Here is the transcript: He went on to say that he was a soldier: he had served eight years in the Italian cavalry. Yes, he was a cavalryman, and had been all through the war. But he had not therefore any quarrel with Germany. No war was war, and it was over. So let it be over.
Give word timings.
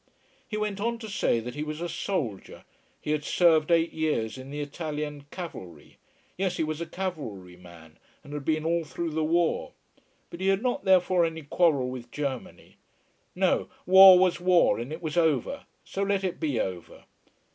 He 0.47 0.57
went 0.57 0.79
on 0.81 0.97
to 0.97 1.07
say 1.07 1.39
that 1.41 1.53
he 1.53 1.61
was 1.61 1.79
a 1.79 1.87
soldier: 1.87 2.63
he 2.99 3.11
had 3.11 3.23
served 3.23 3.69
eight 3.69 3.93
years 3.93 4.35
in 4.35 4.49
the 4.49 4.59
Italian 4.59 5.27
cavalry. 5.29 5.99
Yes, 6.39 6.57
he 6.57 6.63
was 6.63 6.81
a 6.81 6.87
cavalryman, 6.87 7.99
and 8.23 8.33
had 8.33 8.43
been 8.43 8.65
all 8.65 8.83
through 8.83 9.11
the 9.11 9.23
war. 9.23 9.73
But 10.31 10.39
he 10.41 10.47
had 10.47 10.63
not 10.63 10.85
therefore 10.85 11.23
any 11.23 11.43
quarrel 11.43 11.87
with 11.91 12.09
Germany. 12.09 12.77
No 13.35 13.69
war 13.85 14.17
was 14.17 14.39
war, 14.39 14.79
and 14.79 14.91
it 14.91 15.03
was 15.03 15.17
over. 15.17 15.65
So 15.85 16.01
let 16.01 16.23
it 16.23 16.39
be 16.39 16.59
over. 16.59 17.03